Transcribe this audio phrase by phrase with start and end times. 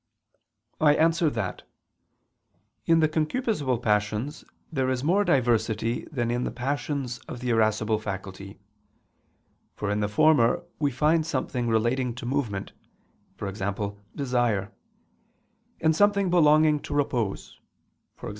[0.79, 1.61] I answer that,
[2.87, 4.43] In the concupiscible passions
[4.73, 8.57] there is more diversity than in the passions of the irascible faculty.
[9.75, 12.71] For in the former we find something relating to movement
[13.47, 13.65] e.g.
[14.15, 14.71] desire;
[15.79, 17.59] and something belonging to repose,
[18.23, 18.29] e.g.